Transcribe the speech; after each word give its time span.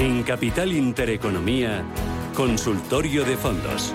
En 0.00 0.22
Capital 0.22 0.72
Intereconomía, 0.72 1.84
Consultorio 2.34 3.22
de 3.22 3.36
Fondos. 3.36 3.92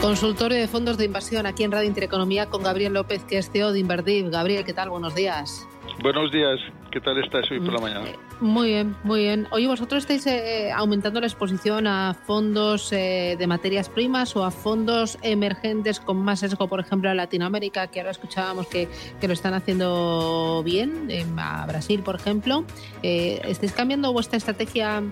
Consultorio 0.00 0.58
de 0.58 0.66
fondos 0.66 0.98
de 0.98 1.04
inversión 1.04 1.46
aquí 1.46 1.62
en 1.62 1.70
Radio 1.70 1.86
Intereconomía 1.86 2.46
con 2.46 2.64
Gabriel 2.64 2.94
López, 2.94 3.22
que 3.22 3.38
es 3.38 3.48
CEO 3.52 3.70
de 3.70 3.78
Inverdiv. 3.78 4.28
Gabriel, 4.28 4.64
¿qué 4.64 4.72
tal? 4.72 4.90
Buenos 4.90 5.14
días. 5.14 5.68
Buenos 6.02 6.32
días, 6.32 6.58
¿qué 6.96 7.00
tal 7.02 7.22
estás 7.22 7.50
hoy 7.50 7.60
por 7.60 7.74
la 7.74 7.80
mañana? 7.80 8.08
Eh, 8.08 8.16
muy 8.40 8.68
bien, 8.68 8.96
muy 9.04 9.20
bien. 9.20 9.46
Oye, 9.50 9.66
¿vosotros 9.66 10.04
estáis 10.04 10.26
eh, 10.26 10.72
aumentando 10.72 11.20
la 11.20 11.26
exposición 11.26 11.86
a 11.86 12.14
fondos 12.14 12.90
eh, 12.90 13.36
de 13.38 13.46
materias 13.46 13.90
primas 13.90 14.34
o 14.34 14.42
a 14.42 14.50
fondos 14.50 15.18
emergentes 15.20 16.00
con 16.00 16.16
más 16.16 16.40
sesgo, 16.40 16.68
por 16.68 16.80
ejemplo, 16.80 17.10
a 17.10 17.14
Latinoamérica, 17.14 17.88
que 17.88 18.00
ahora 18.00 18.12
escuchábamos 18.12 18.68
que, 18.68 18.88
que 19.20 19.28
lo 19.28 19.34
están 19.34 19.52
haciendo 19.52 20.62
bien, 20.64 21.10
a 21.36 21.66
Brasil, 21.66 22.00
por 22.02 22.14
ejemplo? 22.14 22.64
¿Estáis 23.02 23.72
cambiando 23.72 24.10
vuestra 24.14 24.38
estrategia 24.38 25.02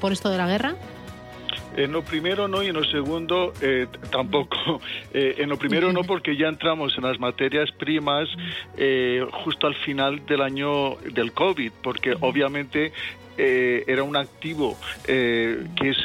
por 0.00 0.10
esto 0.10 0.30
de 0.30 0.38
la 0.38 0.48
guerra? 0.48 0.74
En 1.76 1.92
lo 1.92 2.02
primero 2.02 2.48
no 2.48 2.62
y 2.62 2.68
en 2.68 2.74
lo 2.74 2.84
segundo 2.84 3.52
eh, 3.60 3.86
tampoco. 4.10 4.80
Eh, 5.14 5.36
en 5.38 5.48
lo 5.48 5.56
primero 5.56 5.92
no 5.92 6.04
porque 6.06 6.36
ya 6.36 6.48
entramos 6.48 6.96
en 6.96 7.04
las 7.04 7.18
materias 7.18 7.70
primas 7.72 8.28
eh, 8.76 9.24
justo 9.44 9.66
al 9.66 9.74
final 9.74 10.24
del 10.26 10.42
año 10.42 10.96
del 10.96 11.32
COVID, 11.32 11.72
porque 11.82 12.14
obviamente 12.20 12.92
era 13.36 14.02
un 14.02 14.16
activo 14.16 14.76
que 15.06 15.70
es 15.80 15.96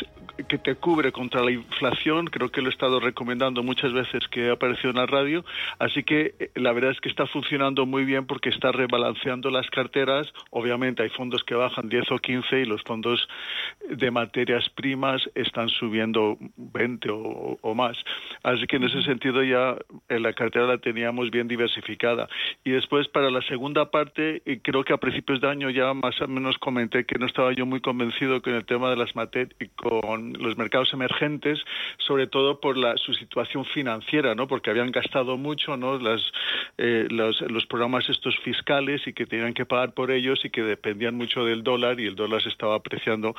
que 0.48 0.58
te 0.58 0.76
cubre 0.76 1.12
contra 1.12 1.44
la 1.44 1.52
inflación, 1.52 2.26
creo 2.26 2.50
que 2.50 2.62
lo 2.62 2.70
he 2.70 2.72
estado 2.72 3.00
recomendando 3.00 3.62
muchas 3.62 3.94
veces 3.94 4.28
que 4.30 4.50
ha 4.50 4.54
aparecido 4.54 4.90
en 4.90 4.98
la 4.98 5.06
radio, 5.06 5.46
así 5.78 6.04
que 6.04 6.34
eh, 6.40 6.52
la 6.56 6.72
verdad 6.74 6.92
es 6.92 7.00
que 7.00 7.10
está 7.10 7.28
funcionando 7.28 7.86
muy 7.86 8.04
bien 8.04 8.26
porque 8.26 8.50
está 8.50 8.72
rebalanceando 8.72 9.52
las 9.52 9.70
carteras, 9.70 10.34
obviamente 10.50 11.04
hay 11.04 11.10
fondos 11.10 11.44
que 11.44 11.54
bajan 11.54 11.88
10 11.88 12.12
o 12.12 12.18
15 12.18 12.62
y 12.62 12.66
los 12.66 12.82
fondos 12.84 13.28
de 13.88 14.10
materias 14.10 14.68
primas 14.70 15.22
están 15.36 15.70
subiendo 15.70 16.38
20 16.58 17.10
o, 17.12 17.76
más, 17.76 17.98
así 18.44 18.66
que 18.66 18.78
en 18.78 18.86
ese 18.86 19.04
sentido 19.04 19.44
ya 19.44 19.76
en 20.10 20.24
la 20.24 20.34
cartera 20.34 20.66
la 20.66 20.78
teníamos 20.78 21.30
bien 21.30 21.48
diversificada. 21.48 22.28
Y 22.64 22.72
después 22.72 23.08
para 23.08 23.30
la 23.30 23.42
segunda 23.42 23.92
parte, 23.92 24.42
creo 24.64 24.84
que 24.84 24.94
a 24.94 24.98
principios 24.98 25.42
de 25.42 25.50
año 25.50 25.70
ya 25.70 25.94
más 25.94 26.20
o 26.22 26.28
menos 26.28 26.58
comenté 26.58 27.06
que 27.06 27.20
no 27.20 27.26
estaba 27.26 27.54
yo 27.54 27.66
muy 27.66 27.82
convencido 27.82 28.42
con 28.42 28.54
el 28.54 28.66
tema 28.66 28.90
de 28.90 28.96
las 28.96 29.16
materias, 29.16 29.54
con 29.76 30.23
los 30.32 30.58
mercados 30.58 30.94
emergentes, 30.94 31.60
sobre 31.98 32.28
todo 32.28 32.60
por 32.60 32.78
la, 32.78 32.96
su 32.98 33.14
situación 33.14 33.66
financiera, 33.66 34.36
¿no? 34.36 34.48
Porque 34.48 34.70
habían 34.70 34.92
gastado 34.92 35.38
mucho, 35.38 35.76
¿no? 35.76 35.98
Las, 36.00 36.22
eh, 36.78 37.08
los, 37.10 37.42
los, 37.42 37.66
programas 37.66 38.08
estos 38.10 38.38
fiscales 38.40 39.06
y 39.08 39.14
que 39.14 39.26
tenían 39.26 39.54
que 39.54 39.66
pagar 39.66 39.94
por 39.94 40.12
ellos 40.12 40.44
y 40.46 40.50
que 40.50 40.62
dependían 40.62 41.16
mucho 41.16 41.44
del 41.44 41.64
dólar 41.64 42.00
y 42.00 42.06
el 42.08 42.16
dólar 42.16 42.42
se 42.42 42.50
estaba 42.50 42.76
apreciando 42.76 43.36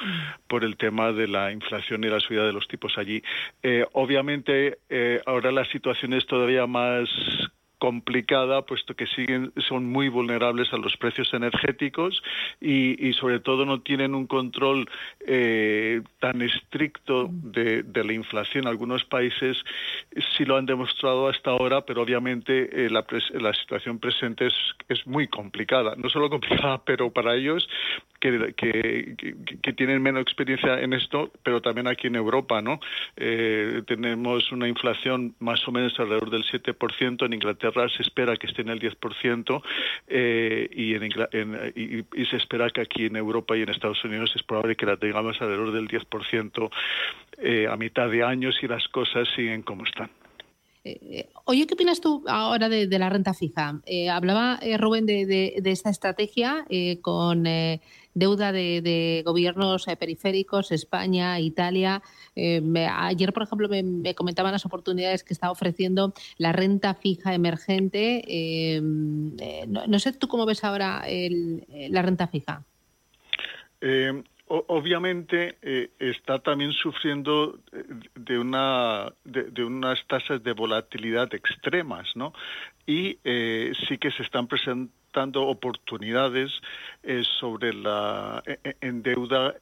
por 0.49 0.65
el 0.65 0.77
tema 0.77 1.13
de 1.13 1.29
la 1.29 1.53
inflación 1.53 2.05
y 2.05 2.09
la 2.09 2.21
subida 2.21 2.45
de 2.45 2.53
los 2.53 2.67
tipos 2.69 2.99
allí. 2.99 3.23
Eh, 3.63 3.87
obviamente, 3.93 4.79
eh, 4.89 5.21
ahora 5.27 5.53
la 5.53 5.65
situación 5.67 6.13
es 6.13 6.27
todavía 6.27 6.67
más 6.67 7.09
complicada, 7.79 8.63
puesto 8.63 8.95
que 8.95 9.07
siguen, 9.07 9.53
son 9.69 9.87
muy 9.87 10.09
vulnerables 10.09 10.73
a 10.73 10.77
los 10.77 10.97
precios 10.97 11.33
energéticos 11.35 12.23
y, 12.61 13.13
sobre 13.15 13.41
todo 13.41 13.65
no 13.65 13.81
tienen 13.81 14.15
un 14.15 14.27
control 14.27 14.89
eh, 15.27 16.03
tan 16.21 16.43
estricto 16.43 17.29
de, 17.31 17.85
la 17.95 18.13
inflación. 18.13 18.67
Algunos 18.67 19.05
países 19.05 19.57
sí 20.37 20.45
lo 20.45 20.57
han 20.57 20.67
demostrado 20.67 21.29
hasta 21.29 21.51
ahora, 21.51 21.83
pero 21.83 22.03
obviamente 22.03 22.87
eh, 22.87 22.91
la, 22.91 23.05
la, 23.35 23.53
situación 23.55 23.99
presente 23.99 24.47
es, 24.47 24.55
es 24.89 25.07
muy 25.07 25.29
complicada. 25.29 25.95
No 25.97 26.09
solo 26.09 26.29
complicada, 26.29 26.83
pero 26.85 27.11
para 27.11 27.35
ellos 27.35 27.69
que, 28.57 29.73
tienen 29.77 30.03
menos 30.03 30.23
experiencia 30.23 30.81
en 30.81 30.93
esto, 30.95 31.31
pero 31.43 31.61
también 31.61 31.87
aquí 31.89 32.07
en 32.07 32.17
Europa, 32.17 32.63
¿no? 32.63 32.81
Eh, 33.17 33.83
tenemos 33.87 34.51
una 34.51 34.67
inflación 34.67 35.35
más 35.41 35.67
o 35.69 35.73
menos 35.73 35.99
alrededor 35.99 36.31
del 36.31 36.45
7%, 36.45 37.27
en 37.27 37.33
Inglaterra 37.33 37.89
se 37.89 38.03
espera 38.03 38.37
que 38.37 38.47
esté 38.47 38.63
en 38.63 38.71
el 38.71 38.81
10% 38.81 39.63
eh, 40.09 40.69
y, 40.73 40.95
en, 40.95 41.05
y, 41.75 42.25
se 42.25 42.37
espera 42.37 42.71
que 42.71 42.81
aquí 42.81 43.07
en 43.07 43.17
Europa 43.17 43.57
y 43.57 43.63
en 43.63 43.69
Estados 43.69 44.03
Unidos 44.05 44.33
es 44.35 44.43
probable 44.43 44.77
que 44.77 44.87
la 44.87 44.97
tengamos 44.97 45.41
alrededor 45.43 45.73
del 45.73 45.89
10% 45.89 46.71
eh, 47.39 47.67
a 47.71 47.77
mitad 47.77 48.09
de 48.09 48.23
año 48.23 48.53
si 48.53 48.67
las 48.67 48.89
cosas 48.89 49.29
siguen 49.35 49.63
como 49.63 49.85
están. 49.85 50.11
Eh, 50.85 51.31
oye, 51.45 51.67
¿qué 51.67 51.75
opinas 51.75 52.01
tú 52.03 52.23
ahora 52.29 52.69
de, 52.69 52.87
la 52.99 53.09
renta 53.09 53.33
fija? 53.33 53.81
Eh, 53.87 54.11
hablaba 54.11 54.59
eh, 54.61 54.77
Rubén 54.77 55.07
de, 55.07 55.55
esta 55.65 55.89
estrategia 55.89 56.67
con 57.01 57.45
deuda 58.15 58.53
de, 58.53 59.23
gobiernos 59.25 59.87
periféricos, 59.99 60.73
España, 60.73 61.39
Italia. 61.41 62.03
ayer, 62.37 63.33
por 63.33 63.43
ejemplo, 63.43 63.69
me, 63.69 64.15
comentaban 64.15 64.53
las 64.53 64.67
oportunidades 64.67 65.25
que 65.25 65.35
está 65.35 65.51
ofreciendo 65.51 66.15
la 66.39 66.53
renta 66.53 66.95
fija 66.95 67.35
emergente. 67.35 68.81
No, 68.83 69.99
sé 69.99 70.13
tú 70.13 70.29
cómo 70.29 70.47
ves 70.47 70.65
ahora 70.65 71.05
la 71.89 72.03
renta 72.03 72.29
fija 72.29 72.65
obviamente 74.47 75.57
eh, 75.63 75.91
está 75.99 76.39
también 76.39 76.73
sufriendo 76.73 77.59
eh, 77.73 77.85
de 78.15 78.39
una 78.39 79.13
de, 79.25 79.65
unas 79.65 80.07
tasas 80.07 80.43
de 80.43 80.53
volatilidad 80.53 81.33
extremas, 81.35 82.15
¿no? 82.15 82.33
Y 82.87 83.19
eh, 83.25 83.73
sí 83.89 83.99
que 83.99 84.11
se 84.11 84.23
están 84.23 84.47
presentando 84.47 84.93
oportunidades 85.15 86.53
sobre 87.41 87.73
la 87.73 88.43
e, 88.47 88.59
e, 88.65 88.77
en 88.81 89.03
deuda 89.03 89.55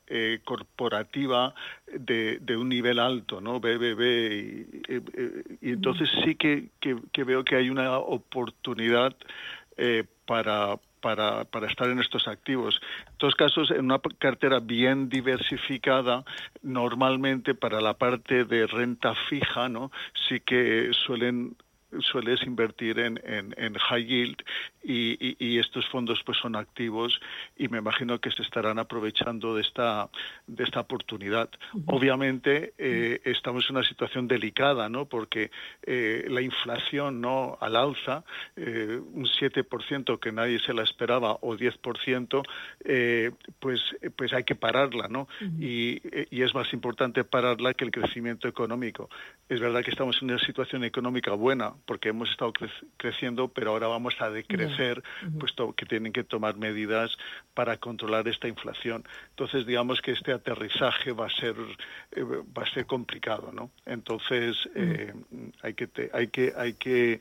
corporativa 0.45 1.55
de, 1.87 2.57
un 2.57 2.69
nivel 2.69 2.99
alto, 2.99 3.41
¿no? 3.41 3.61
BBB 3.61 4.01
y, 5.61 5.71
entonces 5.71 6.09
sí 6.25 6.35
que, 6.37 6.69
que, 6.81 7.25
veo 7.25 7.45
que 7.45 7.57
hay 7.57 7.71
una 7.71 7.99
oportunidad 7.99 9.15
para 10.27 10.77
para, 11.03 11.45
para 11.45 11.67
estar 11.67 11.91
en 11.91 11.99
estos 11.99 12.27
activos. 12.27 12.81
En 13.11 13.17
todos 13.19 13.35
casos, 13.35 13.71
en 13.71 13.85
una 13.85 14.01
cartera 14.19 14.61
bien 14.61 15.11
diversificada, 15.11 16.25
normalmente 16.63 17.55
para 17.55 17.81
la 17.83 17.95
parte 17.95 18.45
de 18.45 18.67
renta 18.67 19.15
fija, 19.29 19.69
¿no? 19.69 19.91
Sí 20.29 20.41
que 20.41 20.91
suelen 20.93 21.57
sueles 22.01 22.43
invertir 22.45 22.99
en, 22.99 23.21
en, 23.25 23.75
high 23.75 24.05
yield 24.05 24.37
y, 24.83 25.37
y, 25.39 25.59
estos 25.59 25.87
fondos 25.89 26.23
pues 26.25 26.39
son 26.39 26.57
activos 26.57 27.21
y 27.57 27.69
me 27.69 27.79
imagino 27.79 28.19
que 28.21 28.31
se 28.31 28.43
estarán 28.43 28.79
aprovechando 28.79 29.55
de 29.55 29.63
esta 29.63 30.09
de 30.47 30.65
esta 30.65 30.81
oportunidad. 30.81 31.51
Obviamente 31.87 32.75
eh, 32.79 33.21
estamos 33.25 33.69
en 33.69 33.77
una 33.77 33.87
situación 33.87 34.27
delicada, 34.27 34.89
¿no? 34.89 35.07
Porque 35.07 35.51
eh, 35.83 36.27
la 36.29 36.41
inflación 36.41 37.21
no 37.21 37.59
al 37.61 37.77
alza, 37.77 38.25
eh, 38.57 39.01
un 39.13 39.27
7% 39.27 40.19
que 40.19 40.33
nadie 40.33 40.59
se 40.59 40.75
la 40.75 40.83
esperaba 40.83 41.39
o 41.41 41.57
10%, 41.57 42.43
pues 43.61 43.81
pues 44.17 44.33
hay 44.33 44.45
que 44.45 44.55
pararla, 44.55 45.09
¿no? 45.09 45.29
y, 45.61 46.01
y 46.31 46.43
es 46.43 46.55
más 46.55 46.73
importante 46.73 47.25
pararla 47.25 47.75
que 47.75 47.85
el 47.85 47.91
crecimiento 47.91 48.49
económico. 48.49 49.09
Es 49.49 49.61
verdad 49.61 49.83
que 49.83 49.91
estamos 49.91 50.21
en 50.23 50.31
una 50.31 50.39
situación 50.39 50.85
económica 50.85 51.33
buena 51.33 51.75
porque 51.85 52.11
hemos 52.11 52.31
estado 52.31 52.53
creciendo, 52.97 53.49
pero 53.49 53.71
ahora 53.71 53.87
vamos 53.87 54.15
a 54.21 54.31
decrecer, 54.31 55.03
puesto 55.39 55.73
que 55.75 55.87
tienen 55.87 56.13
que 56.13 56.25
tomar 56.25 56.57
medidas 56.57 57.17
para 57.55 57.77
controlar 57.77 58.29
esta 58.29 58.49
inflación. 58.49 59.05
Entonces, 59.31 59.67
digamos 59.67 60.01
que 60.01 60.13
este 60.13 60.33
aterrizaje 60.33 61.13
va 61.13 61.27
a 61.27 61.31
ser 61.31 61.55
eh, 62.13 62.23
va 62.25 62.63
a 62.63 62.71
ser 62.73 62.87
complicado, 62.87 63.53
¿no? 63.53 63.71
Entonces, 63.87 64.57
eh, 64.75 65.13
hay 65.63 65.75
que 65.75 65.89
hay 66.13 66.29
que 66.29 66.53
hay 66.57 66.73
que 66.75 67.21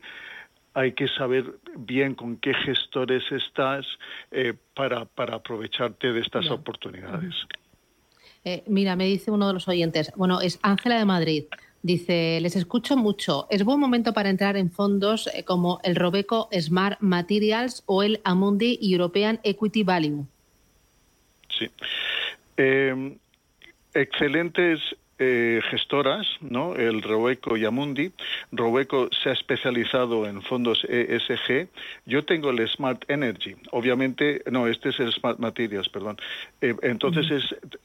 hay 0.74 0.92
que 0.92 1.08
saber 1.08 1.44
bien 1.76 2.14
con 2.14 2.36
qué 2.36 2.54
gestores 2.54 3.22
estás 3.30 3.86
eh, 4.30 4.54
para, 4.74 5.04
para 5.04 5.36
aprovecharte 5.36 6.12
de 6.12 6.20
estas 6.20 6.50
oportunidades. 6.50 7.34
Eh, 8.44 8.64
mira, 8.66 8.96
me 8.96 9.04
dice 9.04 9.30
uno 9.30 9.46
de 9.46 9.54
los 9.54 9.68
oyentes, 9.68 10.12
bueno, 10.16 10.40
es 10.40 10.58
Ángela 10.62 10.98
de 10.98 11.04
Madrid. 11.04 11.44
Dice, 11.82 12.38
les 12.40 12.54
escucho 12.54 12.96
mucho. 12.96 13.48
¿Es 13.50 13.64
buen 13.64 13.80
momento 13.80 14.12
para 14.12 14.30
entrar 14.30 14.56
en 14.56 14.70
fondos 14.70 15.28
eh, 15.34 15.42
como 15.44 15.80
el 15.82 15.96
Robeco 15.96 16.48
Smart 16.52 17.00
Materials 17.00 17.82
o 17.86 18.04
el 18.04 18.20
Amundi 18.22 18.78
European 18.80 19.40
Equity 19.42 19.82
Value? 19.82 20.26
Sí. 21.48 21.68
Eh, 22.56 23.16
excelentes 23.94 24.80
eh, 25.24 25.60
gestoras, 25.70 26.26
¿no? 26.40 26.74
el 26.74 27.00
Robeco 27.00 27.56
y 27.56 27.64
Amundi. 27.64 28.10
Robeco 28.50 29.08
se 29.22 29.30
ha 29.30 29.32
especializado 29.32 30.26
en 30.26 30.42
fondos 30.42 30.84
ESG. 30.88 31.68
Yo 32.06 32.24
tengo 32.24 32.50
el 32.50 32.68
Smart 32.68 33.08
Energy. 33.08 33.54
Obviamente, 33.70 34.42
no, 34.50 34.66
este 34.66 34.88
es 34.88 34.98
el 34.98 35.12
Smart 35.12 35.38
Materials, 35.38 35.88
perdón. 35.88 36.16
Eh, 36.60 36.74
entonces 36.82 37.30
es 37.30 37.44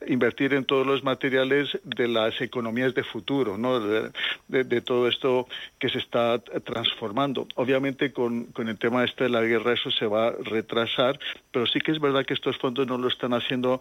invertir 0.10 0.56
en 0.56 0.66
todos 0.66 0.88
los 0.88 1.04
materiales 1.04 1.78
de 1.84 2.08
las 2.08 2.42
economías 2.42 2.96
de 2.96 3.04
futuro, 3.04 3.56
¿no? 3.58 3.80
de, 3.80 4.82
todo 4.82 5.08
esto 5.08 5.48
que 5.78 5.90
se 5.90 6.00
está 6.00 6.40
transformando. 6.40 7.48
Obviamente 7.56 8.12
con, 8.12 8.46
con 8.46 8.68
el 8.68 8.80
tema 8.80 9.04
este 9.04 9.26
de 9.26 9.30
la 9.30 9.42
guerra 9.42 9.74
eso 9.74 9.92
se 9.92 10.08
va 10.08 10.30
a 10.30 10.32
retrasar, 10.32 11.20
pero 11.52 11.68
sí 11.68 11.80
que 11.80 11.92
es 11.92 12.00
verdad 12.00 12.26
que 12.26 12.34
estos 12.34 12.58
fondos 12.58 12.88
no 12.88 12.98
lo 12.98 13.08
están 13.08 13.34
haciendo 13.34 13.80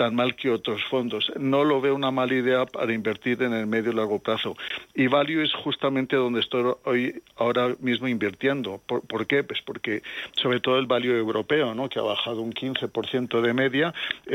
tan 0.00 0.14
mal 0.14 0.34
que 0.34 0.48
otros 0.48 0.82
fondos. 0.84 1.30
No 1.38 1.62
lo 1.62 1.78
veo 1.82 1.94
una 1.94 2.10
mala 2.10 2.32
idea 2.32 2.64
para 2.64 2.94
invertir 2.94 3.42
en 3.42 3.52
el 3.52 3.66
medio 3.66 3.92
y 3.92 3.94
largo 3.94 4.18
plazo. 4.18 4.56
Y 4.94 5.08
Value 5.08 5.42
es 5.42 5.52
justamente 5.52 6.16
donde 6.16 6.40
estoy 6.40 6.72
hoy 6.84 7.22
ahora 7.36 7.76
mismo 7.80 8.08
invirtiendo. 8.08 8.80
¿Por, 8.86 9.26
qué? 9.26 9.44
Pues 9.44 9.60
porque 9.60 10.02
sobre 10.32 10.60
todo 10.60 10.78
el 10.78 10.86
Value 10.86 11.18
europeo, 11.18 11.74
¿no? 11.74 11.90
que 11.90 11.98
ha 11.98 12.02
bajado 12.02 12.40
un 12.40 12.54
15% 12.54 13.42
de 13.42 13.52
media, 13.52 13.92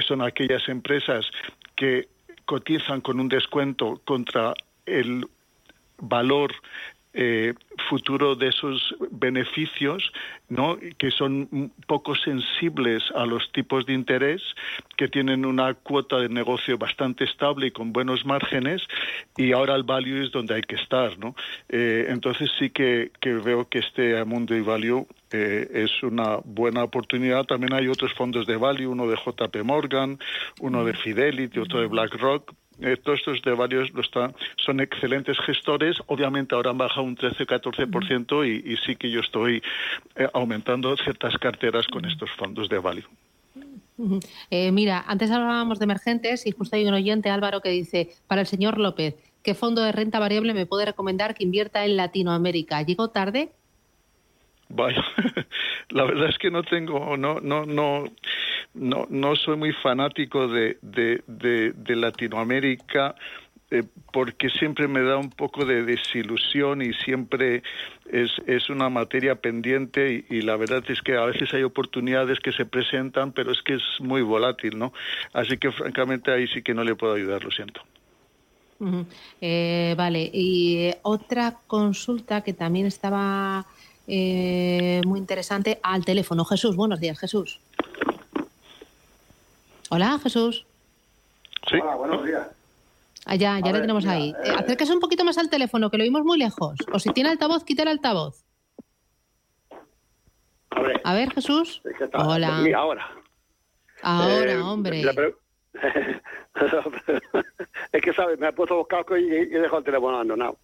son 0.08 0.22
aquellas 0.22 0.70
empresas 0.70 1.26
que 1.76 2.10
cotizan 2.46 3.02
con 3.02 3.20
un 3.20 3.28
descuento 3.28 4.00
contra 4.06 4.54
el 4.86 5.26
valor 5.98 6.54
eh, 7.18 7.54
futuro 7.90 8.36
de 8.36 8.50
esos 8.50 8.94
beneficios, 9.10 10.12
¿no? 10.50 10.78
que 10.98 11.12
son 11.12 11.72
poco 11.88 12.14
sensibles 12.14 13.04
a 13.16 13.26
los 13.26 13.52
tipos 13.54 13.86
de 13.86 13.94
interés, 13.94 14.42
que 14.98 15.08
tienen 15.08 15.46
una 15.46 15.74
cuota 15.76 16.18
de 16.18 16.28
negocio 16.28 16.78
bastante 16.78 17.24
estable 17.24 17.68
y 17.68 17.72
con 17.72 17.94
buenos 17.94 18.26
márgenes, 18.26 18.82
y 19.38 19.54
ahora 19.54 19.76
el 19.76 19.84
value 19.84 20.24
es 20.26 20.32
donde 20.32 20.56
hay 20.56 20.62
que 20.62 20.76
estar. 20.76 21.18
¿no? 21.18 21.36
Eh, 21.70 22.08
entonces 22.10 22.50
sí 22.60 22.70
que, 22.70 23.12
veo 23.24 23.70
que 23.70 23.80
este 23.80 24.24
mundo 24.26 24.54
y 24.54 24.62
value 24.62 25.08
eh, 25.32 25.70
es 25.74 26.04
una 26.04 26.40
buena 26.44 26.84
oportunidad. 26.84 27.46
También 27.46 27.74
hay 27.74 27.88
otros 27.88 28.14
fondos 28.14 28.46
de 28.46 28.58
value, 28.58 28.92
uno 28.92 29.08
de 29.08 29.16
JP 29.16 29.56
Morgan, 29.64 30.20
uno 30.60 30.84
de 30.84 30.94
Fidelity, 30.94 31.60
otro 31.60 31.80
de 31.80 31.88
BlackRock, 31.88 32.54
eh, 32.80 32.98
todos 32.98 33.20
estos 33.20 33.42
de 33.42 33.54
varios 33.54 33.94
lo 33.94 34.02
están, 34.02 34.36
son 34.58 34.80
excelentes 34.80 35.38
gestores. 35.40 35.98
Obviamente 36.08 36.56
ahora 36.56 36.72
han 36.72 36.78
bajado 36.78 37.04
un 37.04 37.16
13-14% 37.16 38.46
y, 38.46 38.74
y 38.74 38.78
sí 38.78 38.96
que 38.96 39.10
yo 39.10 39.22
estoy 39.22 39.62
eh, 40.16 40.28
aumentando 40.34 40.96
ciertas 40.98 41.38
carteras 41.38 41.88
con 41.88 42.06
estos 42.06 42.30
fondos 42.32 42.70
de 42.70 42.80
value. 42.80 43.08
Eh, 44.50 44.72
mira, 44.72 45.04
antes 45.08 45.32
hablábamos 45.32 45.80
de 45.80 45.86
emergentes 45.86 46.46
y 46.46 46.52
justo 46.52 46.76
hay 46.76 46.86
un 46.86 46.94
oyente, 46.94 47.30
Álvaro, 47.30 47.62
que 47.62 47.70
dice, 47.70 48.10
para 48.28 48.42
el 48.42 48.48
señor 48.48 48.78
López, 48.78 49.16
¿qué 49.42 49.54
fondo 49.54 49.82
de 49.82 49.92
renta 49.92 50.20
variable 50.20 50.54
me 50.54 50.66
puede 50.66 50.86
recomendar 50.86 51.34
que 51.34 51.46
invierta 51.46 51.86
en 51.86 51.96
Latinoamérica? 51.96 52.82
¿Llegó 52.82 53.10
tarde? 53.10 53.52
Vaya, 54.68 55.04
la 55.90 56.04
verdad 56.04 56.30
es 56.30 56.38
que 56.38 56.52
no 56.52 56.64
tengo, 56.64 57.16
no, 57.16 57.40
no, 57.40 57.66
no, 57.66 58.06
no, 58.76 59.08
no 59.10 59.36
soy 59.36 59.58
muy 59.58 59.74
fanático 59.74 60.48
de, 60.48 60.78
Latinoamérica 61.88 63.16
eh, 63.72 63.84
porque 64.14 64.50
siempre 64.50 64.88
me 64.88 65.02
da 65.02 65.18
un 65.18 65.32
poco 65.32 65.66
de 65.66 65.84
desilusión 65.84 66.82
y 66.82 66.94
siempre 66.94 67.64
es, 68.12 68.32
es 68.46 68.70
una 68.70 68.90
materia 68.90 69.36
pendiente 69.36 70.26
y, 70.30 70.42
la 70.42 70.56
verdad 70.56 70.84
es 70.88 71.02
que 71.02 71.18
a 71.18 71.26
veces 71.26 71.54
hay 71.54 71.64
oportunidades 71.64 72.40
que 72.40 72.52
se 72.52 72.66
presentan, 72.66 73.32
pero 73.32 73.52
es 73.52 73.62
que 73.64 73.76
es 73.76 73.84
muy 74.00 74.22
volátil, 74.22 74.78
¿no? 74.78 74.94
Así 75.34 75.58
que 75.58 75.72
francamente 75.72 76.32
ahí 76.32 76.48
sí 76.48 76.62
que 76.62 76.74
no 76.74 76.84
le 76.84 76.96
puedo 76.96 77.14
ayudar, 77.14 77.44
lo 77.44 77.52
siento. 77.52 77.82
Eh, 79.42 79.96
vale, 79.98 80.30
y 80.34 80.78
eh, 80.78 81.00
otra 81.02 81.60
consulta 81.66 82.42
que 82.42 82.54
también 82.54 82.86
estaba 82.86 83.66
eh, 84.08 85.02
muy 85.06 85.20
interesante 85.20 85.80
al 85.82 86.06
teléfono. 86.06 86.46
Jesús, 86.46 86.76
buenos 86.76 87.00
días, 87.00 87.18
Jesús. 87.18 87.60
Hola, 89.90 90.20
Jesús. 90.22 90.66
Sí. 91.70 91.78
Hola, 91.82 91.96
buenos 91.96 92.26
días. 92.26 92.48
Ah, 93.26 93.36
ya, 93.36 93.60
ya 93.60 93.72
le 93.72 93.82
tenemos 93.82 94.06
ahí. 94.06 94.34
Eh, 94.44 94.52
acérquese 94.58 94.94
un 94.94 95.00
poquito 95.00 95.24
más 95.24 95.38
al 95.38 95.50
teléfono, 95.50 95.90
que 95.90 95.98
lo 95.98 96.04
oímos 96.04 96.24
muy 96.24 96.38
lejos. 96.38 96.78
O 96.92 97.00
si 97.00 97.12
tiene 97.12 97.30
altavoz, 97.30 97.64
quita 97.64 97.84
el 97.84 97.90
altavoz. 97.90 98.44
A 101.04 101.14
ver, 101.14 101.34
Jesús. 101.34 101.82
Hola. 102.14 102.64
ahora. 102.76 103.10
Ahora, 104.02 104.52
eh, 104.52 104.58
hombre. 104.58 105.04
es 107.92 108.02
que, 108.02 108.14
¿sabes? 108.14 108.40
Me 108.40 108.48
ha 108.48 108.52
puesto 108.52 108.76
los 108.76 108.88
cascos 108.88 109.20
y, 109.20 109.24
y 109.24 109.34
he 109.34 109.60
dejado 109.60 109.80
el 109.80 109.86
teléfono 109.86 110.16
abandonado 110.16 110.58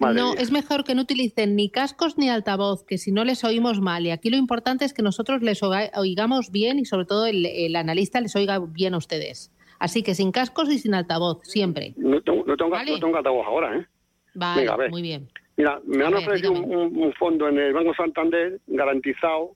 no, 0.00 0.34
es 0.34 0.50
mejor 0.50 0.84
que 0.84 0.94
no 0.94 1.02
utilicen 1.02 1.56
ni 1.56 1.70
cascos 1.70 2.16
ni 2.18 2.30
altavoz, 2.30 2.84
que 2.84 2.98
si 2.98 3.12
no 3.12 3.24
les 3.24 3.44
oímos 3.44 3.80
mal. 3.80 4.06
Y 4.06 4.10
aquí 4.10 4.30
lo 4.30 4.36
importante 4.36 4.84
es 4.84 4.94
que 4.94 5.02
nosotros 5.02 5.42
les 5.42 5.62
oigamos 5.62 6.50
bien 6.50 6.78
y 6.78 6.84
sobre 6.84 7.04
todo 7.04 7.26
el, 7.26 7.76
analista 7.76 8.20
les 8.20 8.34
oiga 8.34 8.58
bien 8.58 8.94
a 8.94 8.98
ustedes. 8.98 9.52
Así 9.78 10.02
que 10.02 10.14
sin 10.14 10.32
cascos 10.32 10.70
y 10.70 10.78
sin 10.78 10.94
altavoz, 10.94 11.40
siempre. 11.42 11.94
No 11.96 12.20
tengo, 12.22 12.44
no 12.46 12.56
tengo, 12.56 12.74
altavoz 13.16 13.46
ahora, 13.46 13.76
¿eh? 13.76 13.86
Vale, 14.34 14.88
muy 14.90 15.02
bien. 15.02 15.28
Mira, 15.56 15.80
me 15.84 16.04
han 16.04 16.14
ofrecido 16.14 16.52
un, 16.52 17.12
fondo 17.18 17.48
en 17.48 17.58
el 17.58 17.72
Banco 17.72 17.92
Santander 17.94 18.58
garantizado, 18.66 19.50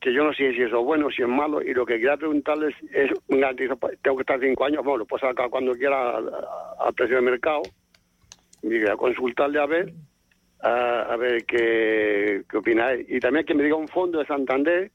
que 0.00 0.12
yo 0.14 0.24
no 0.24 0.32
sé 0.32 0.52
si 0.52 0.62
eso 0.62 0.78
es 0.78 0.84
bueno 0.84 1.08
o 1.08 1.10
si 1.10 1.22
es 1.22 1.28
malo, 1.28 1.60
y 1.60 1.74
lo 1.74 1.84
que 1.84 1.94
quería 1.94 2.16
preguntarles 2.16 2.74
es, 2.92 3.10
tengo 3.28 4.16
que 4.16 4.22
estar 4.22 4.40
cinco 4.40 4.64
años, 4.64 4.82
bueno, 4.84 4.98
lo 4.98 5.06
puedo 5.06 5.26
sacar 5.26 5.50
cuando 5.50 5.74
quiera 5.74 6.16
al 6.16 6.94
precio 6.94 7.16
de 7.16 7.22
mercado, 7.22 7.62
y 8.62 8.86
a 8.86 8.96
consultarle 8.96 9.60
a 9.60 9.66
ver 9.66 9.92
a, 10.62 11.16
ver 11.16 11.44
qué, 11.44 12.42
qué 12.48 12.56
opináis. 12.56 13.04
Y 13.08 13.18
también 13.20 13.44
que 13.44 13.54
me 13.54 13.64
diga 13.64 13.76
un 13.76 13.88
fondo 13.88 14.18
de 14.18 14.26
Santander 14.26 14.90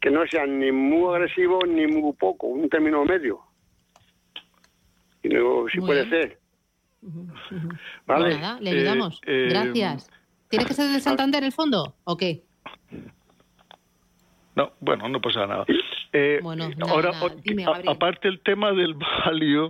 que 0.00 0.10
no 0.10 0.26
sea 0.26 0.46
ni 0.46 0.70
muy 0.70 1.14
agresivo 1.14 1.60
ni 1.66 1.86
muy 1.86 2.12
poco, 2.12 2.48
un 2.48 2.68
término 2.68 3.04
medio. 3.04 3.40
Y 5.22 5.28
luego, 5.28 5.66
si 5.70 5.80
puede 5.80 6.08
ser. 6.10 6.38
Vale. 8.06 8.38
nada, 8.38 8.60
le 8.60 8.70
ayudamos. 8.70 9.20
Eh, 9.26 9.46
eh, 9.46 9.48
Gracias. 9.48 10.10
¿Tiene 10.48 10.66
que 10.66 10.74
ser 10.74 10.90
de 10.90 11.00
Santander 11.00 11.42
el 11.42 11.52
fondo 11.52 11.94
o 12.04 12.16
qué? 12.16 12.42
No, 14.54 14.72
bueno, 14.80 15.08
no 15.08 15.20
pasa 15.20 15.46
nada. 15.46 15.64
Eh, 16.16 16.40
ahora, 16.88 17.10
aparte 17.88 18.28
el 18.28 18.38
tema 18.38 18.70
del 18.70 18.94
value, 19.26 19.68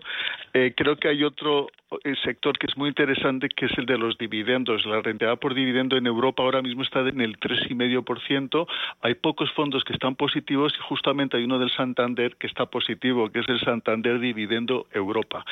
eh, 0.53 0.75
creo 0.77 0.97
que 0.97 1.09
hay 1.09 1.25
otro 1.25 1.69
eh, 2.05 2.15
sector 2.23 2.59
que 2.59 2.67
es 2.67 2.77
muy 2.77 2.91
interesante, 2.91 3.49
que 3.49 3.65
es 3.65 3.79
el 3.79 3.87
de 3.87 3.97
los 3.97 4.19
dividendos. 4.19 4.85
La 4.85 5.01
rentabilidad 5.01 5.39
por 5.39 5.55
dividendo 5.55 5.97
en 5.97 6.07
Europa 6.07 6.43
ahora 6.43 6.61
mismo 6.61 6.83
está 6.83 7.01
en 7.01 7.23
el 7.23 7.41
3,5%. 7.41 8.67
Hay 9.01 9.15
pocos 9.15 9.51
fondos 9.53 9.85
que 9.85 9.95
están 9.95 10.17
positivos 10.17 10.75
y 10.79 10.83
justamente 10.83 11.39
hay 11.39 11.45
uno 11.45 11.59
del 11.59 11.71
Santander 11.71 12.37
que 12.37 12.47
está 12.47 12.67
positivo, 12.67 13.31
que 13.31 13.41
es 13.41 13.49
el 13.49 13.61
Santander 13.61 14.21
Dividendo 14.21 14.87
Europa 14.93 15.47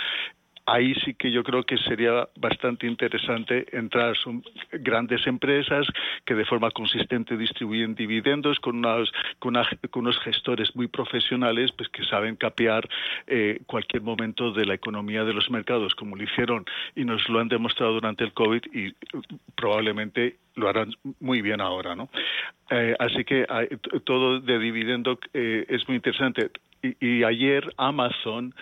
ahí 0.67 0.95
sí 1.05 1.15
que 1.15 1.31
yo 1.31 1.43
creo 1.43 1.65
que 1.65 1.77
sería 1.79 2.29
bastante 2.37 2.87
interesante 2.87 3.67
entrar. 3.77 4.17
Son 4.17 4.43
grandes 4.73 5.27
empresas 5.27 5.87
que 6.25 6.35
de 6.35 6.45
forma 6.45 6.71
consistente 6.71 7.37
distribuyen 7.37 7.95
dividendos 7.95 8.61
con, 8.61 8.77
unos, 8.77 9.13
con, 9.39 9.57
unos 9.95 10.19
gestores 10.21 10.75
muy 10.77 10.89
profesionales 10.89 11.73
pues 11.73 11.89
que 11.89 12.05
saben 12.05 12.37
capear 12.37 12.89
eh, 13.27 13.61
cualquier 13.67 14.03
momento 14.03 14.53
de 14.53 14.67
la 14.67 14.75
economía 14.75 15.25
de 15.25 15.33
los 15.33 15.51
mercados, 15.51 15.95
como 15.95 16.17
lo 16.17 16.23
hicieron 16.23 16.65
y 16.95 17.05
nos 17.05 17.29
lo 17.29 17.41
han 17.41 17.49
demostrado 17.49 17.95
durante 17.95 18.25
el 18.25 18.33
COVID 18.33 18.63
y 18.73 18.95
probablemente 19.57 20.37
lo 20.55 20.69
harán 20.69 20.93
muy 21.21 21.41
bien 21.41 21.61
ahora, 21.61 21.95
¿no? 21.95 22.09
Eh, 22.71 22.95
así 22.99 23.25
que 23.25 23.47
todo 24.05 24.41
de 24.41 24.59
dividendo 24.59 25.19
eh, 25.35 25.67
es 25.69 25.87
muy 25.89 25.97
interesante. 25.97 26.51
y, 26.83 27.23
ayer 27.23 27.73
Amazon 27.77 28.55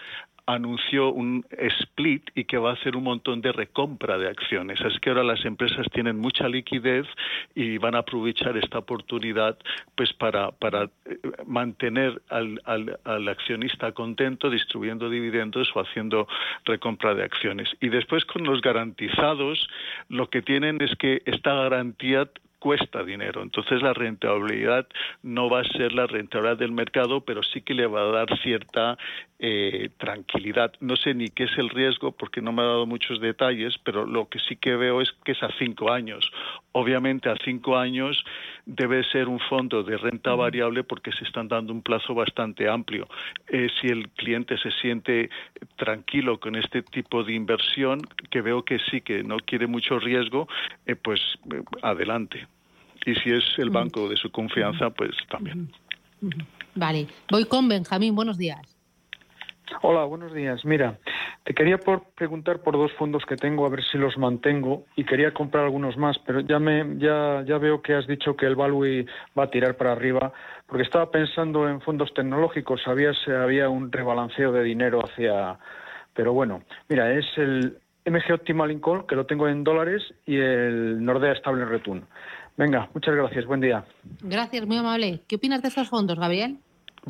anunció 0.54 1.10
un 1.10 1.44
split 1.50 2.30
y 2.34 2.44
que 2.44 2.58
va 2.58 2.70
a 2.70 2.72
hacer 2.74 2.96
un 2.96 3.04
montón 3.04 3.40
de 3.40 3.52
recompra 3.52 4.18
de 4.18 4.28
acciones. 4.28 4.80
Es 4.80 4.98
que 5.00 5.10
ahora 5.10 5.24
las 5.24 5.44
empresas 5.44 5.86
tienen 5.92 6.18
mucha 6.18 6.48
liquidez 6.48 7.06
y 7.54 7.78
van 7.78 7.94
a 7.94 7.98
aprovechar 7.98 8.56
esta 8.56 8.78
oportunidad 8.78 9.58
pues 9.96 10.12
para, 10.12 10.50
para 10.52 10.84
eh, 10.84 11.18
mantener 11.46 12.20
al, 12.28 12.60
al, 12.64 13.28
accionista 13.28 13.92
contento 13.92 14.50
distribuyendo 14.50 15.08
dividendos 15.08 15.70
o 15.74 15.80
haciendo 15.80 16.26
recompra 16.64 17.14
de 17.14 17.24
acciones. 17.24 17.68
Y 17.80 17.88
después 17.88 18.24
con 18.24 18.44
los 18.44 18.60
garantizados 18.60 19.68
lo 20.08 20.28
que 20.30 20.42
tienen 20.42 20.80
es 20.80 20.94
que 20.96 21.22
esta 21.26 21.54
garantía 21.54 22.28
cuesta 22.60 23.02
dinero. 23.02 23.42
Entonces 23.42 23.82
la 23.82 23.92
rentabilidad 23.92 24.86
no 25.24 25.50
va 25.50 25.62
a 25.62 25.64
ser 25.64 25.92
la 25.92 26.06
rentabilidad 26.06 26.58
del 26.58 26.70
mercado, 26.70 27.22
pero 27.22 27.42
sí 27.42 27.62
que 27.62 27.74
le 27.74 27.86
va 27.86 28.02
a 28.02 28.12
dar 28.12 28.38
cierta 28.40 28.96
eh, 29.40 29.88
tranquilidad. 29.96 30.72
No 30.80 30.96
sé 30.96 31.14
ni 31.14 31.28
qué 31.28 31.44
es 31.44 31.56
el 31.56 31.70
riesgo 31.70 32.12
porque 32.12 32.42
no 32.42 32.52
me 32.52 32.60
ha 32.60 32.66
dado 32.66 32.86
muchos 32.86 33.20
detalles, 33.20 33.74
pero 33.82 34.04
lo 34.04 34.28
que 34.28 34.38
sí 34.38 34.56
que 34.56 34.76
veo 34.76 35.00
es 35.00 35.10
que 35.24 35.32
es 35.32 35.42
a 35.42 35.48
cinco 35.58 35.90
años. 35.90 36.30
Obviamente 36.72 37.30
a 37.30 37.36
cinco 37.42 37.78
años 37.78 38.22
debe 38.66 39.02
ser 39.04 39.28
un 39.28 39.40
fondo 39.40 39.82
de 39.82 39.96
renta 39.96 40.34
variable 40.34 40.84
porque 40.84 41.10
se 41.12 41.24
están 41.24 41.48
dando 41.48 41.72
un 41.72 41.80
plazo 41.80 42.14
bastante 42.14 42.68
amplio. 42.68 43.08
Eh, 43.48 43.68
si 43.80 43.86
el 43.86 44.10
cliente 44.10 44.58
se 44.58 44.70
siente 44.72 45.30
tranquilo 45.76 46.38
con 46.38 46.54
este 46.54 46.82
tipo 46.82 47.24
de 47.24 47.32
inversión, 47.32 48.02
que 48.30 48.42
veo 48.42 48.62
que 48.62 48.78
sí, 48.90 49.00
que 49.00 49.22
no 49.22 49.38
quiere 49.38 49.66
mucho 49.66 49.98
riesgo, 49.98 50.48
eh, 50.84 50.96
pues 50.96 51.20
adelante. 51.80 52.46
Y 53.06 53.14
si 53.14 53.30
es 53.30 53.44
el 53.58 53.70
banco 53.70 54.08
de 54.08 54.16
su 54.16 54.30
confianza, 54.30 54.90
pues 54.90 55.12
también. 55.30 55.70
Vale, 56.74 57.06
voy 57.30 57.44
con 57.46 57.68
Benjamín, 57.68 58.14
buenos 58.14 58.36
días. 58.36 58.60
Hola, 59.82 60.04
buenos 60.04 60.34
días. 60.34 60.64
Mira, 60.64 60.98
te 61.44 61.54
quería 61.54 61.78
por 61.78 62.02
preguntar 62.14 62.60
por 62.60 62.74
dos 62.74 62.92
fondos 62.92 63.24
que 63.24 63.36
tengo, 63.36 63.64
a 63.64 63.70
ver 63.70 63.82
si 63.84 63.98
los 63.98 64.18
mantengo 64.18 64.84
y 64.96 65.04
quería 65.04 65.32
comprar 65.32 65.64
algunos 65.64 65.96
más, 65.96 66.18
pero 66.26 66.40
ya 66.40 66.58
me 66.58 66.98
ya 66.98 67.42
ya 67.46 67.56
veo 67.58 67.80
que 67.80 67.94
has 67.94 68.06
dicho 68.06 68.36
que 68.36 68.46
el 68.46 68.56
Value 68.56 69.06
va 69.38 69.44
a 69.44 69.50
tirar 69.50 69.76
para 69.76 69.92
arriba, 69.92 70.32
porque 70.66 70.82
estaba 70.82 71.10
pensando 71.10 71.68
en 71.68 71.80
fondos 71.80 72.12
tecnológicos, 72.12 72.82
había 72.86 73.12
había 73.42 73.68
un 73.68 73.90
rebalanceo 73.90 74.52
de 74.52 74.64
dinero 74.64 75.00
hacia 75.04 75.58
pero 76.14 76.32
bueno, 76.32 76.62
mira, 76.88 77.12
es 77.12 77.26
el 77.36 77.78
MG 78.04 78.32
Optimal 78.34 78.70
Income, 78.70 79.04
que 79.08 79.14
lo 79.14 79.26
tengo 79.26 79.48
en 79.48 79.64
dólares, 79.64 80.02
y 80.26 80.36
el 80.36 81.04
Nordea 81.04 81.34
Stable 81.36 81.64
Return. 81.64 82.04
Venga, 82.60 82.90
muchas 82.92 83.14
gracias, 83.14 83.46
buen 83.46 83.62
día. 83.62 83.86
Gracias, 84.20 84.66
muy 84.66 84.76
amable. 84.76 85.20
¿Qué 85.26 85.36
opinas 85.36 85.62
de 85.62 85.68
estos 85.68 85.88
fondos, 85.88 86.18
Gabriel? 86.18 86.58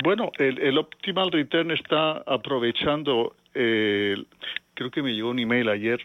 Bueno, 0.01 0.31
el, 0.37 0.77
Optimal 0.77 1.29
Return 1.29 1.71
está 1.71 2.23
aprovechando, 2.25 3.35
eh, 3.53 4.15
creo 4.73 4.89
que 4.89 5.03
me 5.03 5.13
llegó 5.13 5.29
un 5.29 5.39
email 5.39 5.67
ayer, 5.67 5.99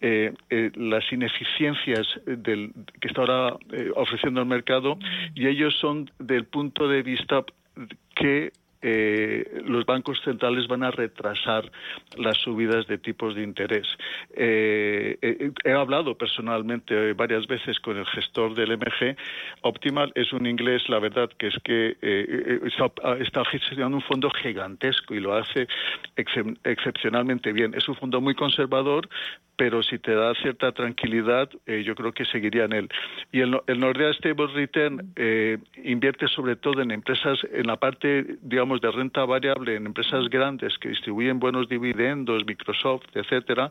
eh, 0.00 0.32
eh, 0.48 0.70
las 0.76 1.04
ineficiencias 1.12 2.06
del, 2.24 2.72
que 2.98 3.08
está 3.08 3.20
ahora 3.20 3.56
ofreciendo 3.96 4.40
el 4.40 4.46
mercado 4.46 4.96
y 5.34 5.46
ellos 5.46 5.76
son 5.78 6.10
del 6.18 6.46
punto 6.46 6.88
de 6.88 7.02
vista 7.02 7.44
que 8.14 8.50
eh, 8.88 9.62
los 9.64 9.84
bancos 9.84 10.20
centrales 10.22 10.68
van 10.68 10.84
a 10.84 10.92
retrasar 10.92 11.72
las 12.16 12.38
subidas 12.38 12.86
de 12.86 12.98
tipos 12.98 13.34
de 13.34 13.42
interés. 13.42 13.88
Eh, 14.32 15.18
eh, 15.20 15.50
he 15.64 15.72
hablado 15.72 16.16
personalmente 16.16 17.12
varias 17.14 17.48
veces 17.48 17.80
con 17.80 17.96
el 17.96 18.06
gestor 18.06 18.54
del 18.54 18.78
MG. 18.78 19.16
Optimal 19.62 20.12
es 20.14 20.32
un 20.32 20.46
inglés, 20.46 20.88
la 20.88 21.00
verdad, 21.00 21.28
que 21.36 21.48
es 21.48 21.56
que 21.64 21.96
está, 23.26 23.44
gestionando 23.46 23.96
un 23.96 24.02
fondo 24.04 24.30
gigantesco 24.30 25.16
y 25.16 25.20
lo 25.20 25.34
hace 25.34 25.66
excepcionalmente 26.14 27.52
bien. 27.52 27.74
Es 27.74 27.88
un 27.88 27.96
fondo 27.96 28.20
muy 28.20 28.36
conservador, 28.36 29.08
pero 29.56 29.82
si 29.82 29.98
te 29.98 30.14
da 30.14 30.34
cierta 30.34 30.72
tranquilidad, 30.72 31.48
yo 31.66 31.94
creo 31.94 32.12
que 32.12 32.24
seguiría 32.26 32.64
en 32.64 32.72
él. 32.72 32.88
Y 33.32 33.40
el, 33.40 33.58
el 33.66 33.80
Nordea 33.80 34.12
Stable 34.12 34.48
Return 34.48 35.14
invierte 35.82 36.28
sobre 36.28 36.56
todo 36.56 36.82
en 36.82 36.90
empresas, 36.90 37.38
en 37.52 37.66
la 37.66 37.76
parte, 37.76 38.36
digamos, 38.42 38.80
de 38.80 38.90
renta 38.90 39.24
variable 39.24 39.76
en 39.76 39.86
empresas 39.86 40.28
grandes 40.28 40.76
que 40.78 40.90
distribuyen 40.90 41.38
buenos 41.38 41.68
dividendos, 41.68 42.44
Microsoft, 42.46 43.04
etcétera, 43.14 43.70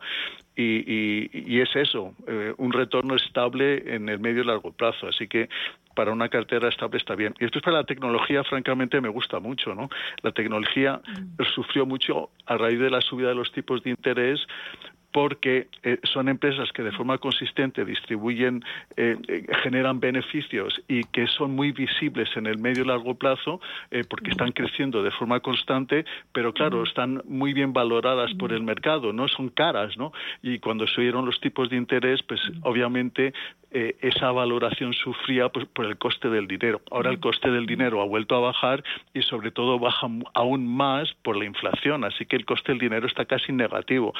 y, 0.56 1.60
es 1.60 1.76
eso, 1.76 2.14
eh, 2.28 2.54
un 2.58 2.72
retorno 2.72 3.16
estable 3.16 3.96
en 3.96 4.08
el 4.10 4.20
medio 4.20 4.44
y 4.44 4.46
largo 4.46 4.72
plazo. 4.72 5.08
Así 5.08 5.28
que 5.28 5.50
para 5.96 6.12
una 6.12 6.30
cartera 6.30 6.70
estable 6.70 6.98
está 6.98 7.16
bien. 7.16 7.34
Y 7.40 7.44
después 7.44 7.64
para 7.64 7.78
la 7.78 7.84
tecnología, 7.84 8.44
francamente, 8.44 9.00
me 9.02 9.10
gusta 9.10 9.40
mucho, 9.40 9.74
¿no? 9.76 9.90
La 10.22 10.32
tecnología 10.32 11.02
mm. 11.06 11.44
sufrió 11.54 11.86
mucho 11.86 12.30
a 12.46 12.58
raíz 12.58 12.80
de 12.80 12.90
la 12.90 13.02
subida 13.02 13.30
de 13.30 13.36
los 13.36 13.52
tipos 13.52 13.84
de 13.84 13.92
interés 13.92 14.46
porque 15.16 15.70
eh, 15.84 15.98
son 16.04 16.28
empresas 16.28 16.74
que 16.74 16.84
de 16.84 16.92
forma 16.92 17.18
consistente 17.20 17.86
distribuyen, 17.86 18.66
eh, 18.98 19.16
eh, 19.30 19.46
generan 19.64 20.02
beneficios 20.02 20.82
y 20.90 21.06
que 21.06 21.26
son 21.28 21.56
muy 21.56 21.72
visibles 21.72 22.28
en 22.36 22.48
el 22.48 22.58
medio 22.58 22.84
y 22.84 22.88
largo 22.88 23.16
plazo 23.16 23.62
porque 24.10 24.32
están 24.32 24.52
creciendo 24.52 25.04
de 25.04 25.12
forma 25.12 25.40
constante, 25.40 26.04
pero 26.34 26.52
claro, 26.52 26.84
están 26.84 27.22
muy 27.30 27.54
bien 27.54 27.72
valoradas 27.72 28.34
por 28.34 28.52
el 28.52 28.64
mercado, 28.64 29.14
no 29.14 29.30
son 29.30 29.48
caras, 29.48 29.96
¿no? 29.98 30.12
Y 30.42 30.60
cuando 30.60 30.86
subieron 30.86 31.26
los 31.26 31.40
tipos 31.40 31.70
de 31.70 31.78
interés, 31.78 32.22
pues 32.24 32.42
obviamente 32.64 33.34
esa 33.72 34.32
valoración 34.32 34.94
sufría 34.94 35.50
pues, 35.50 35.66
por 35.66 35.86
el 35.86 35.98
coste 35.98 36.30
del 36.30 36.48
dinero. 36.48 36.82
Ahora 36.92 37.10
el 37.10 37.20
coste 37.20 37.52
del 37.52 37.66
dinero 37.66 38.02
ha 38.02 38.06
vuelto 38.06 38.36
a 38.36 38.40
bajar 38.40 38.82
y 39.14 39.22
sobre 39.22 39.52
todo 39.52 39.80
baja 39.80 40.08
aún 40.34 40.66
más 40.66 41.14
por 41.24 41.36
la 41.36 41.44
inflación, 41.44 42.06
así 42.06 42.26
que 42.26 42.38
el 42.38 42.46
coste 42.46 42.72
del 42.72 42.80
dinero 42.80 43.06
está 43.06 43.26
casi 43.26 43.52
negativo. 43.52 44.14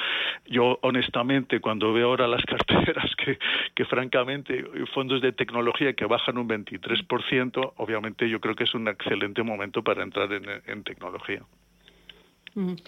Yo 0.46 0.78
honestamente, 0.86 1.60
cuando 1.60 1.92
veo 1.92 2.08
ahora 2.08 2.28
las 2.28 2.44
carteras 2.46 3.10
que, 3.16 3.38
que 3.74 3.84
francamente, 3.84 4.64
fondos 4.94 5.20
de 5.20 5.32
tecnología 5.32 5.92
que 5.94 6.06
bajan 6.06 6.38
un 6.38 6.48
23%, 6.48 7.72
obviamente 7.76 8.28
yo 8.28 8.40
creo 8.40 8.54
que 8.54 8.64
es 8.64 8.74
un 8.74 8.88
excelente 8.88 9.42
momento 9.42 9.82
para 9.82 10.02
entrar 10.02 10.30
en, 10.32 10.84
tecnología. 10.84 11.42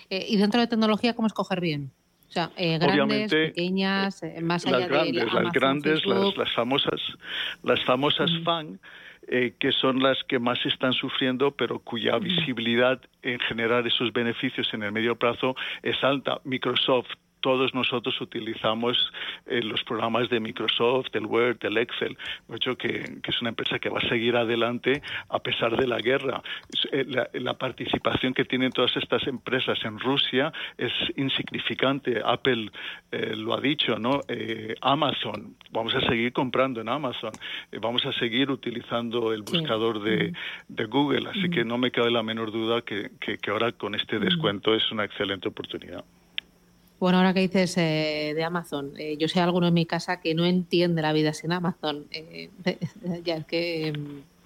Eh, 0.08 0.26
y 0.28 0.36
dentro 0.36 0.60
de 0.60 0.66
tecnología, 0.66 1.14
¿cómo 1.14 1.26
escoger 1.26 1.60
bien? 1.60 1.90
O 2.28 2.30
sea, 2.30 2.50
eh, 2.56 2.78
grandes, 2.78 3.32
pequeñas, 3.32 4.22
eh, 4.22 4.40
más 4.42 4.66
allá 4.66 4.86
de 4.86 5.12
las 5.12 5.52
grandes, 5.52 6.04
las, 6.04 6.36
las, 6.36 6.52
famosas, 6.54 7.00
las 7.62 7.82
famosas 7.84 8.30
FAN, 8.44 8.78
que 9.58 9.72
son 9.72 10.02
las 10.02 10.22
que 10.24 10.38
más 10.38 10.58
están 10.64 10.92
sufriendo, 10.92 11.50
pero 11.50 11.80
cuya 11.80 12.18
visibilidad 12.18 13.00
en 13.22 13.38
generar 13.40 13.86
esos 13.86 14.12
beneficios 14.12 14.72
en 14.72 14.82
el 14.82 14.92
medio 14.92 15.16
plazo 15.16 15.54
es 15.82 16.02
alta. 16.02 16.40
Microsoft, 16.44 17.08
todos 17.40 17.74
nosotros 17.74 18.20
utilizamos 18.20 19.12
eh, 19.46 19.62
los 19.62 19.82
programas 19.84 20.28
de 20.28 20.40
Microsoft, 20.40 21.08
el 21.14 21.26
Word, 21.26 21.58
el 21.62 21.78
Excel, 21.78 22.16
hecho 22.54 22.76
que, 22.76 23.20
que, 23.22 23.30
es 23.30 23.40
una 23.40 23.50
empresa 23.50 23.78
que 23.78 23.88
va 23.88 23.98
a 23.98 24.08
seguir 24.08 24.36
adelante 24.36 25.02
a 25.28 25.38
pesar 25.38 25.76
de 25.76 25.86
la 25.86 25.98
guerra. 25.98 26.42
Eh, 26.92 27.04
la, 27.34 27.54
participación 27.58 28.34
que 28.34 28.44
tienen 28.44 28.70
todas 28.70 28.96
estas 28.96 29.26
empresas 29.26 29.78
en 29.84 29.98
Rusia 29.98 30.52
es 30.76 30.92
insignificante. 31.16 32.20
Apple 32.24 32.70
eh, 33.10 33.34
lo 33.36 33.54
ha 33.54 33.60
dicho, 33.60 33.98
¿no? 33.98 34.20
Amazon, 34.80 35.56
vamos 35.70 35.94
a 35.94 36.00
seguir 36.02 36.32
comprando 36.32 36.80
en 36.80 36.88
Amazon, 36.88 37.32
vamos 37.80 38.04
a 38.06 38.12
seguir 38.12 38.50
utilizando 38.50 39.32
el 39.32 39.42
buscador 39.42 40.00
de, 40.02 40.32
de, 40.68 40.84
Google, 40.84 41.28
así 41.30 41.50
que 41.50 41.64
no 41.64 41.78
me 41.78 41.90
cabe 41.90 42.10
la 42.10 42.22
menor 42.22 42.52
duda 42.52 42.82
que, 42.82 43.10
que, 43.20 43.38
que 43.38 43.50
ahora 43.50 43.72
con 43.72 43.94
este 43.94 44.18
descuento 44.18 44.74
es 44.74 44.90
una 44.92 45.04
excelente 45.04 45.48
oportunidad. 45.48 46.04
Bueno, 47.00 47.18
ahora 47.18 47.32
que 47.32 47.40
dices 47.40 47.76
eh, 47.76 48.32
de 48.34 48.42
Amazon, 48.42 48.92
eh, 48.98 49.16
yo 49.18 49.28
sé 49.28 49.40
alguno 49.40 49.68
en 49.68 49.74
mi 49.74 49.86
casa 49.86 50.20
que 50.20 50.34
no 50.34 50.44
entiende 50.44 51.00
la 51.00 51.12
vida 51.12 51.32
sin 51.32 51.52
Amazon. 51.52 52.06
Eh, 52.10 52.50
ya 53.24 53.36
es 53.36 53.46
que 53.46 53.92
mm, 53.96 54.37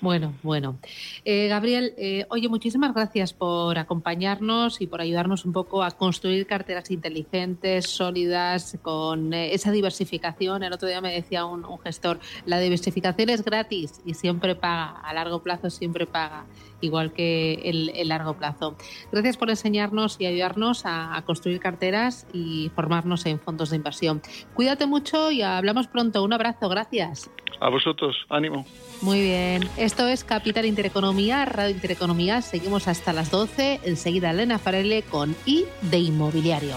bueno, 0.00 0.34
bueno. 0.42 0.78
Eh, 1.24 1.48
Gabriel, 1.48 1.94
eh, 1.96 2.26
oye, 2.28 2.48
muchísimas 2.48 2.94
gracias 2.94 3.32
por 3.32 3.78
acompañarnos 3.78 4.80
y 4.80 4.86
por 4.86 5.00
ayudarnos 5.00 5.44
un 5.44 5.52
poco 5.52 5.82
a 5.82 5.90
construir 5.92 6.46
carteras 6.46 6.90
inteligentes, 6.90 7.86
sólidas, 7.86 8.78
con 8.82 9.32
eh, 9.32 9.54
esa 9.54 9.70
diversificación. 9.70 10.62
El 10.62 10.72
otro 10.72 10.88
día 10.88 11.00
me 11.00 11.12
decía 11.12 11.44
un, 11.46 11.64
gestor, 11.80 12.20
la 12.46 12.58
diversificación 12.58 13.30
es 13.30 13.44
gratis 13.44 14.00
y 14.04 14.14
siempre 14.14 14.54
paga, 14.54 15.00
a 15.00 15.14
largo 15.14 15.42
plazo 15.42 15.70
siempre 15.70 16.06
paga, 16.06 16.44
igual 16.80 17.12
que 17.12 17.54
el, 17.64 18.08
largo 18.08 18.34
plazo. 18.34 18.76
Gracias 19.10 19.36
por 19.36 19.50
enseñarnos 19.50 20.16
y 20.20 20.26
ayudarnos 20.26 20.84
a, 20.86 21.16
a 21.16 21.24
construir 21.24 21.60
carteras 21.60 22.26
y 22.32 22.70
formarnos 22.74 23.24
en 23.26 23.40
fondos 23.40 23.70
de 23.70 23.76
inversión. 23.76 24.22
Cuídate 24.54 24.86
mucho 24.86 25.30
y 25.30 25.42
hablamos 25.42 25.86
pronto. 25.88 26.22
Un 26.22 26.32
abrazo, 26.32 26.68
gracias. 26.68 27.30
A 27.60 27.68
vosotros, 27.68 28.16
ánimo. 28.28 28.66
Muy 29.00 29.20
bien. 29.22 29.68
Esto 29.76 30.06
es 30.08 30.24
Capital 30.24 30.66
Intereconomía, 30.66 31.44
Radio 31.44 31.74
Intereconomía. 31.74 32.42
Seguimos 32.42 32.88
hasta 32.88 33.12
las 33.12 33.30
12. 33.30 33.80
Enseguida 33.84 34.30
Elena 34.30 34.58
Farele 34.58 35.02
con 35.02 35.34
I 35.46 35.64
de 35.82 35.98
Inmobiliario. 35.98 36.76